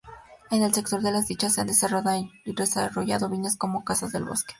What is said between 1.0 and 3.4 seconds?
de Las Dichas se han desarrollado